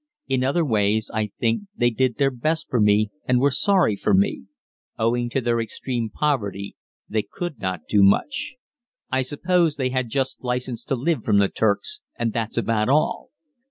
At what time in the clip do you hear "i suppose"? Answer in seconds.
9.11-9.75